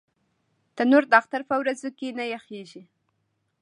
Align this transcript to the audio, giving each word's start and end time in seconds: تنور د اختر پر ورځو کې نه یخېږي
تنور 0.75 1.03
د 1.11 1.13
اختر 1.21 1.41
پر 1.49 1.55
ورځو 1.61 1.89
کې 1.97 2.07
نه 2.19 2.23
یخېږي 2.33 2.83